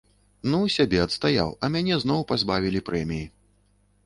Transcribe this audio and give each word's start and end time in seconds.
Ну, 0.53 0.61
сябе 0.75 1.01
адстаяў, 1.03 1.53
а 1.67 1.69
мяне 1.75 2.01
зноў 2.05 2.27
пазбавілі 2.33 2.83
прэміі. 2.89 3.25